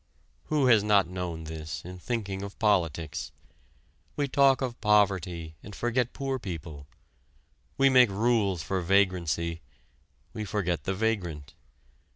Who 0.45 0.65
has 0.65 0.83
not 0.83 1.05
known 1.07 1.43
this 1.43 1.83
in 1.85 1.99
thinking 1.99 2.41
of 2.41 2.57
politics? 2.57 3.31
We 4.15 4.27
talk 4.27 4.59
of 4.59 4.81
poverty 4.81 5.53
and 5.61 5.75
forget 5.75 6.11
poor 6.11 6.39
people; 6.39 6.87
we 7.77 7.87
make 7.87 8.09
rules 8.09 8.63
for 8.63 8.81
vagrancy 8.81 9.61
we 10.33 10.43
forget 10.43 10.85
the 10.85 10.95
vagrant. 10.95 11.53